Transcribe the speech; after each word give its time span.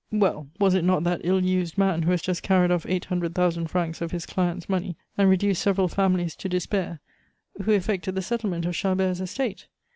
"Well, 0.11 0.47
was 0.59 0.73
it 0.73 0.83
not 0.83 1.03
that 1.03 1.21
ill 1.23 1.43
used 1.45 1.77
man 1.77 2.01
who 2.01 2.09
has 2.09 2.23
just 2.23 2.41
carried 2.41 2.71
off 2.71 2.87
eight 2.87 3.05
hundred 3.05 3.35
thousand 3.35 3.67
francs 3.67 4.01
of 4.01 4.09
his 4.09 4.25
clients' 4.25 4.67
money, 4.67 4.97
and 5.15 5.29
reduced 5.29 5.61
several 5.61 5.87
families 5.87 6.35
to 6.37 6.49
despair, 6.49 6.99
who 7.61 7.69
effected 7.71 8.15
the 8.15 8.23
settlement 8.23 8.65
of 8.65 8.73
Chabert's 8.73 9.19
estate? 9.21 9.67